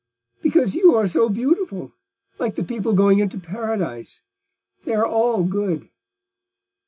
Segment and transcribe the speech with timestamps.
[0.41, 4.23] "Because you are so beautiful—like the people going into Paradise:
[4.83, 5.89] they are all good."